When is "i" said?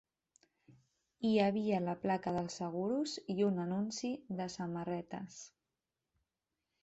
3.35-3.47